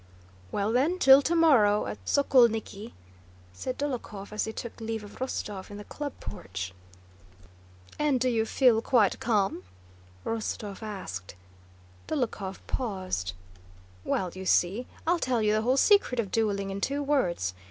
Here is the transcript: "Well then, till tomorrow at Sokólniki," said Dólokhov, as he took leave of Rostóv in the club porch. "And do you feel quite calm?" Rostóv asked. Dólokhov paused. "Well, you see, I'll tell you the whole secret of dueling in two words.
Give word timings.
"Well 0.51 0.71
then, 0.71 0.97
till 0.97 1.21
tomorrow 1.21 1.85
at 1.85 2.03
Sokólniki," 2.07 2.93
said 3.53 3.77
Dólokhov, 3.77 4.31
as 4.33 4.45
he 4.45 4.51
took 4.51 4.81
leave 4.81 5.03
of 5.03 5.19
Rostóv 5.19 5.69
in 5.69 5.77
the 5.77 5.83
club 5.83 6.13
porch. 6.19 6.73
"And 7.99 8.19
do 8.19 8.27
you 8.27 8.47
feel 8.47 8.81
quite 8.81 9.19
calm?" 9.19 9.61
Rostóv 10.25 10.81
asked. 10.81 11.35
Dólokhov 12.07 12.61
paused. 12.65 13.33
"Well, 14.03 14.31
you 14.33 14.47
see, 14.47 14.87
I'll 15.05 15.19
tell 15.19 15.43
you 15.43 15.53
the 15.53 15.61
whole 15.61 15.77
secret 15.77 16.19
of 16.19 16.31
dueling 16.31 16.71
in 16.71 16.81
two 16.81 17.03
words. 17.03 17.53